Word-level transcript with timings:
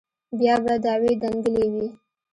بيا 0.37 0.55
به 0.63 0.73
دعوې 0.85 1.13
دنگلې 1.23 1.65
وې. 1.73 1.87